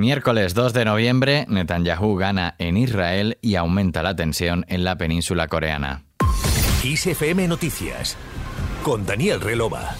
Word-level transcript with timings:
Miércoles 0.00 0.54
2 0.54 0.72
de 0.72 0.86
noviembre, 0.86 1.44
Netanyahu 1.50 2.16
gana 2.16 2.54
en 2.56 2.78
Israel 2.78 3.36
y 3.42 3.56
aumenta 3.56 4.02
la 4.02 4.16
tensión 4.16 4.64
en 4.66 4.82
la 4.82 4.96
península 4.96 5.46
coreana. 5.46 6.06
ISFM 6.82 7.46
Noticias 7.46 8.16
con 8.82 9.04
Daniel 9.04 9.42
Relova. 9.42 9.94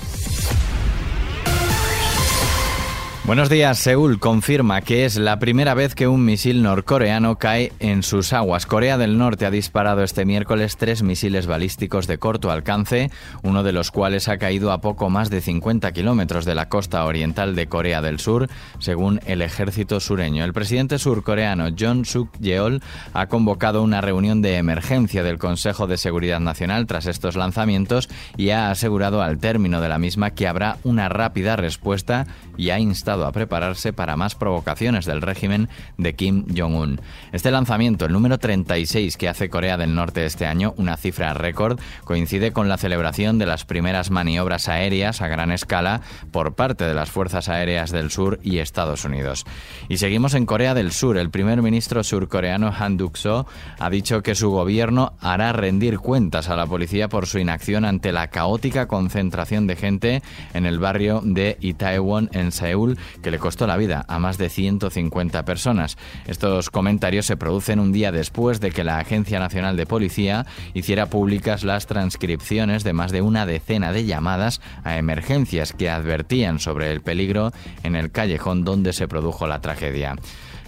Buenos 3.30 3.48
días. 3.48 3.78
Seúl 3.78 4.18
confirma 4.18 4.80
que 4.80 5.04
es 5.04 5.16
la 5.16 5.38
primera 5.38 5.74
vez 5.74 5.94
que 5.94 6.08
un 6.08 6.24
misil 6.24 6.64
norcoreano 6.64 7.38
cae 7.38 7.72
en 7.78 8.02
sus 8.02 8.32
aguas. 8.32 8.66
Corea 8.66 8.98
del 8.98 9.18
Norte 9.18 9.46
ha 9.46 9.52
disparado 9.52 10.02
este 10.02 10.24
miércoles 10.24 10.76
tres 10.76 11.04
misiles 11.04 11.46
balísticos 11.46 12.08
de 12.08 12.18
corto 12.18 12.50
alcance, 12.50 13.12
uno 13.44 13.62
de 13.62 13.70
los 13.70 13.92
cuales 13.92 14.26
ha 14.26 14.38
caído 14.38 14.72
a 14.72 14.80
poco 14.80 15.10
más 15.10 15.30
de 15.30 15.42
50 15.42 15.92
kilómetros 15.92 16.44
de 16.44 16.56
la 16.56 16.68
costa 16.68 17.04
oriental 17.04 17.54
de 17.54 17.68
Corea 17.68 18.02
del 18.02 18.18
Sur, 18.18 18.48
según 18.80 19.20
el 19.26 19.42
ejército 19.42 20.00
sureño. 20.00 20.44
El 20.44 20.52
presidente 20.52 20.98
surcoreano 20.98 21.68
John 21.78 22.04
Suk 22.04 22.36
Yeol 22.40 22.82
ha 23.14 23.28
convocado 23.28 23.84
una 23.84 24.00
reunión 24.00 24.42
de 24.42 24.56
emergencia 24.56 25.22
del 25.22 25.38
Consejo 25.38 25.86
de 25.86 25.98
Seguridad 25.98 26.40
Nacional 26.40 26.88
tras 26.88 27.06
estos 27.06 27.36
lanzamientos 27.36 28.08
y 28.36 28.50
ha 28.50 28.72
asegurado 28.72 29.22
al 29.22 29.38
término 29.38 29.80
de 29.80 29.88
la 29.88 29.98
misma 29.98 30.32
que 30.32 30.48
habrá 30.48 30.78
una 30.82 31.08
rápida 31.08 31.54
respuesta 31.54 32.26
y 32.56 32.70
ha 32.70 32.80
instado 32.80 33.19
a 33.26 33.32
prepararse 33.32 33.92
para 33.92 34.16
más 34.16 34.34
provocaciones 34.34 35.04
del 35.04 35.22
régimen 35.22 35.68
de 35.98 36.14
Kim 36.14 36.44
Jong-un. 36.56 37.00
Este 37.32 37.50
lanzamiento, 37.50 38.06
el 38.06 38.12
número 38.12 38.38
36 38.38 39.16
que 39.16 39.28
hace 39.28 39.50
Corea 39.50 39.76
del 39.76 39.94
Norte 39.94 40.24
este 40.24 40.46
año, 40.46 40.74
una 40.76 40.96
cifra 40.96 41.34
récord, 41.34 41.78
coincide 42.04 42.52
con 42.52 42.68
la 42.68 42.78
celebración 42.78 43.38
de 43.38 43.46
las 43.46 43.64
primeras 43.64 44.10
maniobras 44.10 44.68
aéreas 44.68 45.20
a 45.20 45.28
gran 45.28 45.52
escala 45.52 46.00
por 46.30 46.54
parte 46.54 46.84
de 46.84 46.94
las 46.94 47.10
Fuerzas 47.10 47.48
Aéreas 47.48 47.90
del 47.90 48.10
Sur 48.10 48.40
y 48.42 48.58
Estados 48.58 49.04
Unidos. 49.04 49.44
Y 49.88 49.98
seguimos 49.98 50.34
en 50.34 50.46
Corea 50.46 50.74
del 50.74 50.92
Sur. 50.92 51.16
El 51.16 51.30
primer 51.30 51.62
ministro 51.62 52.02
surcoreano 52.02 52.72
Han 52.78 52.98
Duk-soo 52.98 53.46
ha 53.78 53.90
dicho 53.90 54.22
que 54.22 54.34
su 54.34 54.50
gobierno 54.50 55.12
hará 55.20 55.52
rendir 55.52 55.98
cuentas 55.98 56.48
a 56.48 56.56
la 56.56 56.66
policía 56.66 57.08
por 57.08 57.26
su 57.26 57.38
inacción 57.38 57.84
ante 57.84 58.12
la 58.12 58.28
caótica 58.28 58.86
concentración 58.86 59.66
de 59.66 59.76
gente 59.76 60.22
en 60.54 60.66
el 60.66 60.78
barrio 60.78 61.20
de 61.24 61.56
Itaewon 61.60 62.30
en 62.32 62.52
Seúl 62.52 62.98
que 63.22 63.30
le 63.30 63.38
costó 63.38 63.66
la 63.66 63.76
vida 63.76 64.04
a 64.08 64.18
más 64.18 64.38
de 64.38 64.48
150 64.48 65.44
personas. 65.44 65.96
Estos 66.26 66.70
comentarios 66.70 67.26
se 67.26 67.36
producen 67.36 67.80
un 67.80 67.92
día 67.92 68.12
después 68.12 68.60
de 68.60 68.70
que 68.70 68.84
la 68.84 68.98
Agencia 68.98 69.38
Nacional 69.38 69.76
de 69.76 69.86
Policía 69.86 70.46
hiciera 70.74 71.06
públicas 71.06 71.64
las 71.64 71.86
transcripciones 71.86 72.84
de 72.84 72.92
más 72.92 73.12
de 73.12 73.22
una 73.22 73.46
decena 73.46 73.92
de 73.92 74.04
llamadas 74.04 74.60
a 74.84 74.96
emergencias 74.98 75.72
que 75.72 75.90
advertían 75.90 76.58
sobre 76.58 76.90
el 76.92 77.00
peligro 77.00 77.52
en 77.82 77.96
el 77.96 78.10
callejón 78.10 78.64
donde 78.64 78.92
se 78.92 79.08
produjo 79.08 79.46
la 79.46 79.60
tragedia. 79.60 80.16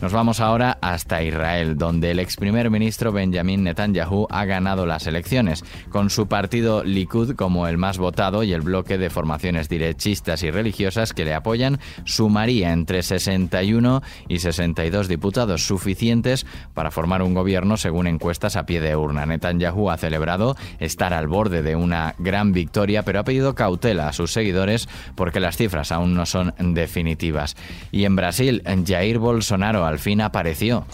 Nos 0.03 0.13
vamos 0.13 0.41
ahora 0.41 0.79
hasta 0.81 1.23
Israel, 1.23 1.79
donde 1.79 2.11
el 2.11 2.19
ex 2.19 2.35
primer 2.35 2.71
ministro 2.71 3.13
Benjamin 3.13 3.63
Netanyahu 3.63 4.27
ha 4.31 4.45
ganado 4.45 4.85
las 4.85 5.07
elecciones, 5.07 5.65
con 5.91 6.11
su 6.11 6.27
partido 6.27 6.83
Likud 6.83 7.37
como 7.37 7.69
el 7.69 7.79
más 7.79 7.99
votado 7.99 8.43
y 8.43 8.53
el 8.53 8.63
bloque 8.63 8.99
de 8.99 9.11
formaciones 9.11 9.69
derechistas 9.69 10.43
y 10.43 10.51
religiosas 10.51 11.13
que 11.13 11.25
le 11.25 11.35
apoyan 11.35 11.79
sumaría 12.05 12.73
entre 12.73 13.05
61 13.05 14.03
y 14.27 14.41
62 14.41 15.07
diputados 15.07 15.69
suficientes 15.69 16.47
para 16.75 16.91
formar 16.91 17.23
un 17.23 17.35
gobierno 17.35 17.77
según 17.77 18.09
encuestas 18.09 18.57
a 18.57 18.67
pie 18.67 18.81
de 18.81 18.97
urna. 18.97 19.25
Netanyahu 19.25 19.89
ha 19.89 19.99
celebrado 19.99 20.57
estar 20.81 21.15
al 21.15 21.29
borde 21.29 21.63
de 21.63 21.77
una 21.77 22.17
gran 22.19 22.53
victoria, 22.53 23.05
pero 23.05 23.21
ha 23.21 23.25
pedido 23.25 23.55
cautela 23.55 24.09
a 24.09 24.13
sus 24.13 24.33
seguidores 24.33 24.89
porque 25.15 25.39
las 25.39 25.57
cifras 25.57 25.93
aún 25.93 26.15
no 26.15 26.27
son 26.27 26.55
definitivas. 26.59 27.57
Y 27.93 28.05
en 28.05 28.17
Brasil, 28.17 28.65
Jair 28.85 29.21
Bolsonaro 29.21 29.92
al 29.93 29.99
fin 29.99 30.21
apareció. 30.21 30.87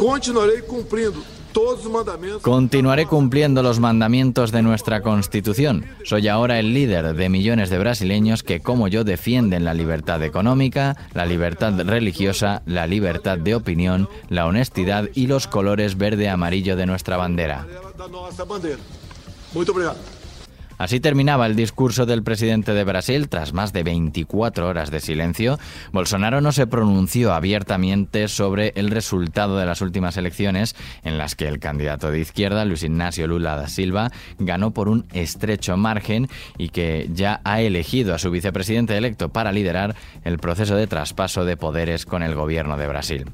Continuaré 2.42 3.06
cumpliendo 3.06 3.62
los 3.62 3.80
mandamientos 3.80 4.52
de 4.52 4.62
nuestra 4.62 5.02
Constitución. 5.02 5.86
Soy 6.04 6.28
ahora 6.28 6.58
el 6.58 6.74
líder 6.74 7.14
de 7.14 7.28
millones 7.28 7.70
de 7.70 7.78
brasileños 7.78 8.42
que, 8.42 8.60
como 8.60 8.88
yo, 8.88 9.02
defienden 9.02 9.64
la 9.64 9.74
libertad 9.74 10.22
económica, 10.22 10.96
la 11.14 11.26
libertad 11.26 11.72
religiosa, 11.84 12.62
la 12.66 12.86
libertad 12.86 13.38
de 13.38 13.54
opinión, 13.54 14.08
la 14.28 14.46
honestidad 14.46 15.08
y 15.14 15.26
los 15.26 15.46
colores 15.46 15.96
verde-amarillo 15.96 16.76
de 16.76 16.86
nuestra 16.86 17.16
bandera. 17.16 17.66
Así 20.78 21.00
terminaba 21.00 21.46
el 21.46 21.56
discurso 21.56 22.06
del 22.06 22.22
presidente 22.22 22.72
de 22.72 22.84
Brasil 22.84 23.28
tras 23.28 23.52
más 23.52 23.72
de 23.72 23.82
24 23.82 24.68
horas 24.68 24.90
de 24.90 25.00
silencio. 25.00 25.58
Bolsonaro 25.92 26.40
no 26.40 26.52
se 26.52 26.68
pronunció 26.68 27.34
abiertamente 27.34 28.28
sobre 28.28 28.72
el 28.76 28.90
resultado 28.90 29.58
de 29.58 29.66
las 29.66 29.80
últimas 29.80 30.16
elecciones 30.16 30.76
en 31.02 31.18
las 31.18 31.34
que 31.34 31.48
el 31.48 31.58
candidato 31.58 32.10
de 32.10 32.20
izquierda, 32.20 32.64
Luis 32.64 32.84
Ignacio 32.84 33.26
Lula 33.26 33.56
da 33.56 33.68
Silva, 33.68 34.10
ganó 34.38 34.70
por 34.70 34.88
un 34.88 35.04
estrecho 35.12 35.76
margen 35.76 36.28
y 36.56 36.68
que 36.68 37.08
ya 37.12 37.40
ha 37.42 37.60
elegido 37.60 38.14
a 38.14 38.18
su 38.18 38.30
vicepresidente 38.30 38.96
electo 38.96 39.30
para 39.30 39.52
liderar 39.52 39.96
el 40.24 40.38
proceso 40.38 40.76
de 40.76 40.86
traspaso 40.86 41.44
de 41.44 41.56
poderes 41.56 42.06
con 42.06 42.22
el 42.22 42.34
gobierno 42.34 42.76
de 42.76 42.86
Brasil. 42.86 43.24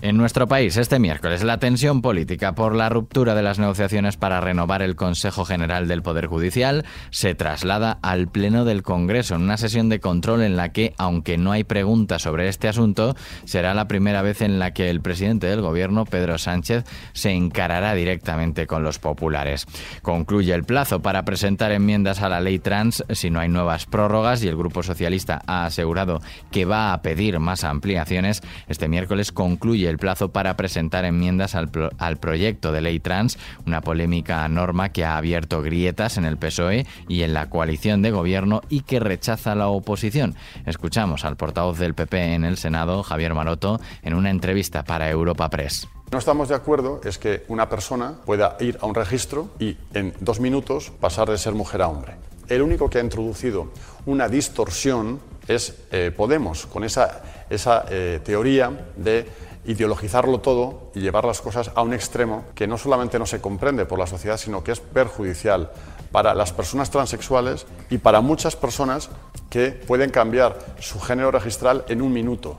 En 0.00 0.16
nuestro 0.16 0.46
país, 0.46 0.76
este 0.76 1.00
miércoles, 1.00 1.42
la 1.42 1.58
tensión 1.58 2.02
política 2.02 2.54
por 2.54 2.76
la 2.76 2.88
ruptura 2.88 3.34
de 3.34 3.42
las 3.42 3.58
negociaciones 3.58 4.16
para 4.16 4.40
renovar 4.40 4.80
el 4.80 4.94
Consejo 4.94 5.44
General 5.44 5.88
del 5.88 6.02
Poder 6.02 6.28
Judicial 6.28 6.84
se 7.10 7.34
traslada 7.34 7.98
al 8.00 8.28
Pleno 8.28 8.64
del 8.64 8.84
Congreso 8.84 9.34
en 9.34 9.42
una 9.42 9.56
sesión 9.56 9.88
de 9.88 9.98
control 9.98 10.42
en 10.42 10.56
la 10.56 10.68
que, 10.68 10.94
aunque 10.98 11.36
no 11.36 11.50
hay 11.50 11.64
preguntas 11.64 12.22
sobre 12.22 12.46
este 12.46 12.68
asunto, 12.68 13.16
será 13.44 13.74
la 13.74 13.88
primera 13.88 14.22
vez 14.22 14.40
en 14.40 14.60
la 14.60 14.72
que 14.72 14.88
el 14.88 15.00
presidente 15.00 15.48
del 15.48 15.62
Gobierno, 15.62 16.04
Pedro 16.04 16.38
Sánchez, 16.38 16.84
se 17.12 17.32
encarará 17.32 17.94
directamente 17.94 18.68
con 18.68 18.84
los 18.84 19.00
populares. 19.00 19.66
Concluye 20.02 20.54
el 20.54 20.62
plazo 20.62 21.02
para 21.02 21.24
presentar 21.24 21.72
enmiendas 21.72 22.22
a 22.22 22.28
la 22.28 22.40
ley 22.40 22.60
trans 22.60 23.02
si 23.10 23.30
no 23.30 23.40
hay 23.40 23.48
nuevas 23.48 23.86
prórrogas 23.86 24.44
y 24.44 24.48
el 24.48 24.56
Grupo 24.56 24.84
Socialista 24.84 25.42
ha 25.48 25.66
asegurado 25.66 26.20
que 26.52 26.66
va 26.66 26.92
a 26.92 27.02
pedir 27.02 27.40
más 27.40 27.64
ampliaciones. 27.64 28.42
Este 28.68 28.86
miércoles 28.86 29.32
concluye 29.32 29.87
el 29.88 29.98
plazo 29.98 30.30
para 30.30 30.56
presentar 30.56 31.04
enmiendas 31.04 31.54
al, 31.54 31.70
al 31.98 32.16
proyecto 32.18 32.72
de 32.72 32.80
ley 32.80 33.00
trans, 33.00 33.38
una 33.66 33.80
polémica 33.80 34.46
norma 34.48 34.90
que 34.90 35.04
ha 35.04 35.16
abierto 35.16 35.62
grietas 35.62 36.16
en 36.16 36.24
el 36.24 36.36
PSOE 36.36 36.86
y 37.08 37.22
en 37.22 37.34
la 37.34 37.50
coalición 37.50 38.02
de 38.02 38.10
gobierno 38.10 38.62
y 38.68 38.82
que 38.82 39.00
rechaza 39.00 39.54
la 39.54 39.68
oposición. 39.68 40.34
Escuchamos 40.66 41.24
al 41.24 41.36
portavoz 41.36 41.78
del 41.78 41.94
PP 41.94 42.34
en 42.34 42.44
el 42.44 42.56
Senado, 42.56 43.02
Javier 43.02 43.34
Maroto, 43.34 43.80
en 44.02 44.14
una 44.14 44.30
entrevista 44.30 44.84
para 44.84 45.10
Europa 45.10 45.48
Press. 45.48 45.88
No 46.10 46.18
estamos 46.18 46.48
de 46.48 46.54
acuerdo 46.54 47.00
es 47.04 47.18
que 47.18 47.44
una 47.48 47.68
persona 47.68 48.14
pueda 48.24 48.56
ir 48.60 48.78
a 48.80 48.86
un 48.86 48.94
registro 48.94 49.50
y 49.58 49.76
en 49.92 50.14
dos 50.20 50.40
minutos 50.40 50.90
pasar 51.00 51.28
de 51.28 51.36
ser 51.36 51.52
mujer 51.52 51.82
a 51.82 51.88
hombre. 51.88 52.14
El 52.48 52.62
único 52.62 52.88
que 52.88 52.98
ha 52.98 53.02
introducido 53.02 53.68
una 54.06 54.26
distorsión 54.26 55.20
es 55.46 55.74
eh, 55.90 56.10
Podemos, 56.16 56.66
con 56.66 56.82
esa, 56.84 57.22
esa 57.50 57.84
eh, 57.90 58.20
teoría 58.24 58.86
de 58.96 59.26
ideologizarlo 59.64 60.40
todo 60.40 60.90
y 60.94 61.00
llevar 61.00 61.24
las 61.24 61.40
cosas 61.40 61.70
a 61.74 61.82
un 61.82 61.92
extremo 61.92 62.44
que 62.54 62.66
no 62.66 62.78
solamente 62.78 63.18
no 63.18 63.26
se 63.26 63.40
comprende 63.40 63.86
por 63.86 63.98
la 63.98 64.06
sociedad, 64.06 64.36
sino 64.36 64.64
que 64.64 64.72
es 64.72 64.80
perjudicial 64.80 65.70
para 66.12 66.34
las 66.34 66.52
personas 66.52 66.90
transexuales 66.90 67.66
y 67.90 67.98
para 67.98 68.20
muchas 68.20 68.56
personas 68.56 69.10
que 69.50 69.70
pueden 69.70 70.10
cambiar 70.10 70.58
su 70.80 71.00
género 71.00 71.30
registral 71.30 71.84
en 71.88 72.02
un 72.02 72.12
minuto. 72.12 72.56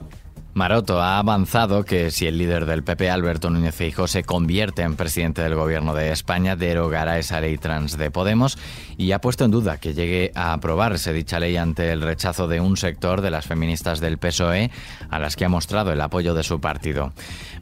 Maroto 0.52 1.00
ha 1.00 1.18
avanzado 1.18 1.84
que 1.84 2.10
si 2.10 2.26
el 2.26 2.38
líder 2.38 2.66
del 2.66 2.82
PP, 2.82 3.08
Alberto 3.08 3.50
Núñez 3.50 3.74
Feijóo, 3.74 4.08
se 4.08 4.24
convierte 4.24 4.82
en 4.82 4.96
presidente 4.96 5.42
del 5.42 5.54
gobierno 5.54 5.94
de 5.94 6.10
España, 6.10 6.56
derogará 6.56 7.18
esa 7.18 7.40
ley 7.40 7.56
trans 7.56 7.96
de 7.96 8.10
Podemos 8.10 8.58
y 8.96 9.12
ha 9.12 9.20
puesto 9.20 9.44
en 9.44 9.52
duda 9.52 9.78
que 9.78 9.94
llegue 9.94 10.32
a 10.34 10.52
aprobarse 10.52 11.12
dicha 11.12 11.38
ley 11.38 11.56
ante 11.56 11.92
el 11.92 12.02
rechazo 12.02 12.48
de 12.48 12.60
un 12.60 12.76
sector 12.76 13.20
de 13.20 13.30
las 13.30 13.46
feministas 13.46 14.00
del 14.00 14.18
PSOE 14.18 14.70
a 15.08 15.18
las 15.18 15.36
que 15.36 15.44
ha 15.44 15.48
mostrado 15.48 15.92
el 15.92 16.00
apoyo 16.00 16.34
de 16.34 16.42
su 16.42 16.60
partido. 16.60 17.12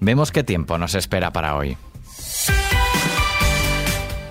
Vemos 0.01 0.33
qué 0.33 0.43
tiempo 0.43 0.79
nos 0.79 0.95
espera 0.95 1.33
para 1.33 1.57
hoy. 1.57 1.77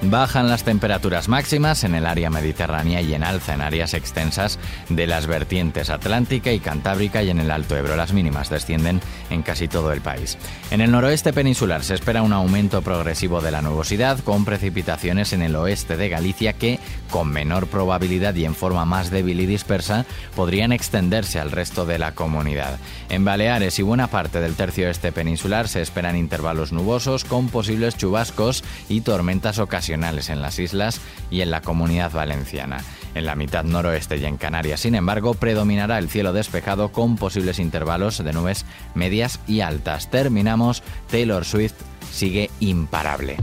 Bajan 0.10 0.48
las 0.48 0.64
temperaturas 0.64 1.28
máximas 1.28 1.84
en 1.84 1.94
el 1.94 2.06
área 2.06 2.30
mediterránea 2.30 3.02
y 3.02 3.14
en 3.14 3.26
alza 3.26 3.56
en 3.56 3.62
áreas 3.62 3.94
extensas 3.94 4.58
de 4.88 5.06
las 5.06 5.28
vertientes 5.28 5.90
atlántica 5.90 6.54
y 6.54 6.62
cantábrica 6.62 7.24
y 7.24 7.30
en 7.30 7.40
el 7.40 7.52
Alto 7.52 7.76
Ebro. 7.76 7.98
Las 7.98 8.14
mínimas 8.14 8.50
descienden 8.50 9.02
en 9.30 9.42
casi 9.44 9.68
todo 9.68 9.92
el 9.92 10.00
país. 10.00 10.38
En 10.72 10.80
el 10.80 10.92
noroeste 10.92 11.34
peninsular 11.34 11.84
se 11.84 11.94
espera 11.94 12.22
un 12.22 12.32
aumento 12.32 12.82
progresivo 12.82 13.42
de 13.42 13.52
la 13.52 13.62
nubosidad 13.62 14.20
con 14.20 14.46
precipitaciones 14.46 15.34
en 15.34 15.42
el 15.42 15.58
oeste 15.58 15.98
de 15.98 16.08
Galicia 16.08 16.54
que, 16.54 16.80
con 17.12 17.28
menor 17.28 17.68
probabilidad 17.68 18.34
y 18.36 18.46
en 18.46 18.56
forma 18.56 18.86
más 18.86 19.12
débil 19.12 19.42
y 19.42 19.46
dispersa, 19.46 20.06
podrían 20.38 20.72
extenderse 20.72 21.38
al 21.38 21.52
resto 21.52 21.86
de 21.86 22.00
la 22.00 22.14
comunidad. 22.14 22.80
En 23.10 23.26
Baleares 23.26 23.78
y 23.78 23.82
buena 23.82 24.08
parte 24.08 24.40
del 24.40 24.56
tercio 24.56 24.90
este 24.90 25.12
peninsular 25.12 25.68
se 25.68 25.82
esperan 25.82 26.16
intervalos 26.16 26.72
nubosos 26.72 27.26
con 27.26 27.50
posibles 27.50 27.98
chubascos 27.98 28.64
y 28.88 29.02
tormentas 29.02 29.60
ocasionales 29.60 29.97
en 30.04 30.42
las 30.42 30.60
islas 30.60 31.02
y 31.30 31.42
en 31.42 31.52
la 31.52 31.62
comunidad 31.62 32.12
valenciana. 32.12 32.84
en 33.16 33.26
la 33.26 33.36
mitad 33.36 33.64
noroeste 33.64 34.18
y 34.18 34.26
en 34.26 34.38
Canarias. 34.38 34.82
Sin 34.82 34.94
embargo, 34.94 35.34
predominará 35.34 35.98
el 35.98 36.08
cielo 36.08 36.34
despejado 36.34 36.92
con 36.92 37.16
posibles 37.16 37.58
intervalos 37.58 38.24
de 38.24 38.32
nubes 38.32 38.64
medias 38.94 39.40
y 39.48 39.62
altas. 39.62 40.12
Terminamos, 40.12 40.84
Taylor 41.10 41.44
Swift 41.44 41.74
sigue 42.12 42.52
imparable. 42.60 43.38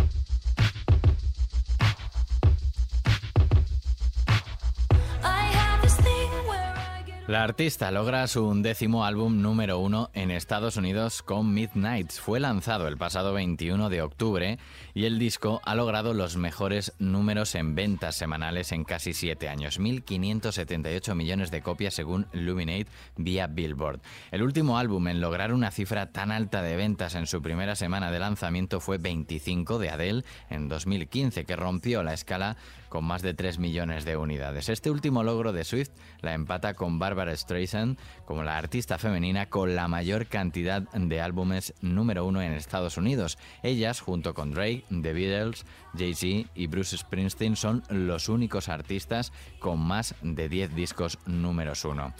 La 7.26 7.43
artista 7.43 7.91
logra 7.91 8.26
su 8.26 8.47
undécimo 8.47 9.06
álbum 9.06 9.41
número 9.41 9.79
uno 9.79 10.11
en 10.12 10.31
Estados 10.31 10.76
Unidos 10.76 11.23
con 11.23 11.55
Midnights. 11.55 12.21
Fue 12.21 12.38
lanzado 12.38 12.87
el 12.87 12.99
pasado 12.99 13.32
21 13.32 13.88
de 13.88 14.03
octubre 14.03 14.59
y 14.93 15.06
el 15.06 15.19
disco 15.19 15.62
ha 15.65 15.75
logrado 15.75 16.12
los 16.12 16.37
mejores 16.37 16.93
números 16.99 17.55
en 17.55 17.75
ventas 17.75 18.17
semanales 18.17 18.73
en 18.73 18.85
casi 18.85 19.15
siete 19.15 19.49
años, 19.49 19.81
1.578 19.81 21.15
millones 21.15 21.50
de 21.50 21.62
copias 21.62 21.94
según 21.94 22.26
Luminate 22.35 22.88
vía 23.17 23.47
Billboard. 23.47 24.00
El 24.31 24.43
último 24.43 24.76
álbum 24.76 25.09
en 25.09 25.23
lograr 25.23 25.55
una 25.55 25.71
cifra 25.71 26.12
tan 26.12 26.31
alta 26.31 26.61
de 26.61 26.76
ventas 26.76 27.15
en 27.15 27.26
su 27.26 27.41
primera 27.41 27.75
semana 27.75 28.11
de 28.11 28.19
lanzamiento 28.19 28.81
fue 28.81 28.99
25 28.99 29.79
de 29.79 29.88
Adele 29.88 30.25
en 30.50 30.69
2015, 30.69 31.47
que 31.47 31.56
rompió 31.56 32.03
la 32.03 32.12
escala 32.12 32.59
con 32.91 33.06
más 33.06 33.23
de 33.23 33.35
3 33.35 33.59
millones 33.59 34.05
de 34.05 34.17
unidades. 34.17 34.69
Este 34.69 34.91
último 34.91 35.25
logro 35.25 35.53
de 35.53 35.65
Swift 35.65 35.91
la 36.21 36.35
empata 36.35 36.75
con 36.75 36.99
Barbara 37.14 37.37
Streisand 37.37 37.96
como 38.25 38.43
la 38.43 38.58
artista 38.58 38.99
femenina 38.99 39.49
con 39.49 39.76
la 39.76 39.87
mayor 39.87 40.26
cantidad 40.26 40.82
de 40.82 41.20
álbumes 41.20 41.72
número 41.81 42.26
uno 42.26 42.43
en 42.43 42.52
Estados 42.52 42.96
Unidos. 42.96 43.38
Ellas, 43.62 44.00
junto 44.00 44.34
con 44.34 44.50
Drake, 44.50 44.82
The 44.90 45.12
Beatles, 45.12 45.64
Jay-Z 45.96 46.50
y 46.56 46.66
Bruce 46.66 46.99
Springsteen, 46.99 47.55
son 47.55 47.84
los 47.88 48.28
únicos 48.28 48.69
artistas 48.69 49.32
con 49.61 49.78
más 49.78 50.16
de 50.22 50.49
10 50.49 50.75
discos 50.75 51.19
números 51.26 51.84
uno. 51.84 52.12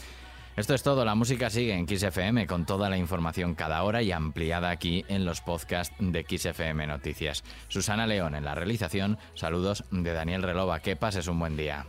Esto 0.57 0.75
es 0.75 0.85
todo, 0.85 1.05
la 1.05 1.17
música 1.17 1.51
sigue 1.51 1.75
en 1.75 1.89
XFM 1.89 2.47
con 2.47 2.65
toda 2.65 2.89
la 2.89 2.97
información 2.97 3.57
cada 3.57 3.83
hora 3.83 4.01
y 4.03 4.13
ampliada 4.13 4.71
aquí 4.71 5.05
en 5.09 5.25
los 5.25 5.41
podcasts 5.41 5.97
de 5.99 6.23
XFM 6.23 6.87
Noticias. 6.87 7.43
Susana 7.67 8.07
León 8.07 8.37
en 8.37 8.45
la 8.45 8.55
realización, 8.55 9.19
saludos 9.35 9.83
de 9.91 10.13
Daniel 10.13 10.45
Relova, 10.45 10.79
que 10.79 10.95
pases 10.95 11.27
un 11.27 11.41
buen 11.41 11.57
día. 11.57 11.85